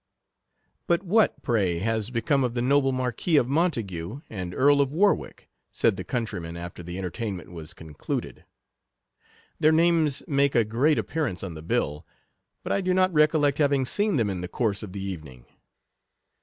But 0.87 1.03
what, 1.03 1.43
pray, 1.43 1.77
has 1.77 2.09
become 2.09 2.43
of 2.43 2.55
the 2.55 2.61
noble 2.63 2.91
Marquis 2.91 3.37
of 3.37 3.47
Montague, 3.47 4.21
and 4.31 4.51
Earl 4.51 4.81
of 4.81 4.91
Warwick? 4.91 5.47
(said 5.71 5.95
the 5.95 6.03
countryman, 6.03 6.57
after 6.57 6.81
the 6.81 6.97
entertain 6.97 7.37
ment 7.37 7.51
was 7.51 7.75
concluded). 7.75 8.43
Their 9.59 9.71
names 9.71 10.23
make 10.27 10.55
a 10.55 10.63
great 10.65 10.97
appearance 10.97 11.43
on 11.43 11.53
the 11.53 11.61
bill, 11.61 12.03
but 12.63 12.71
I 12.71 12.81
do 12.81 12.95
not 12.95 13.13
re 13.13 13.27
collect 13.27 13.59
having 13.59 13.85
seen 13.85 14.15
them 14.15 14.31
in 14.31 14.41
the 14.41 14.47
course 14.47 14.81
of 14.81 14.91
the 14.91 15.03
evening. 15.03 15.45